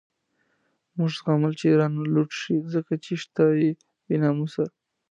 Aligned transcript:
موږ 0.97 1.09
زغمل 1.19 1.53
چی 1.59 1.67
رانه 1.79 2.01
لوټ 2.15 2.29
شی، 2.39 2.55
څه 2.71 2.95
چی 3.03 3.13
شته 3.23 3.43
دی 3.57 3.69
بی 4.05 4.15
ناموسه 4.23 4.63